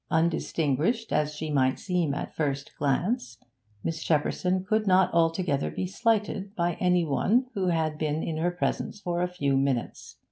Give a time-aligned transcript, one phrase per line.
[0.09, 3.37] Undistinguished as she might seem at the first glance,
[3.83, 8.49] Miss Shepperson could not altogether be slighted by any one who had been in her
[8.49, 10.17] presence for a few minutes.